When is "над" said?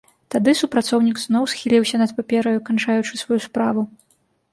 2.03-2.13